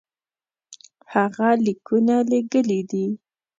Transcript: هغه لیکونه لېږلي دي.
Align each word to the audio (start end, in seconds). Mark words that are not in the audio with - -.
هغه 1.13 1.49
لیکونه 1.65 2.15
لېږلي 2.29 2.79
دي. 2.89 3.05